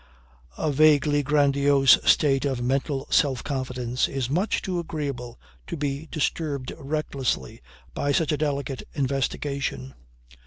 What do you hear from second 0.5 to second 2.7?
A vaguely grandiose state of